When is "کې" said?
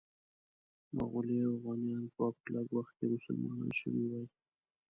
2.97-3.05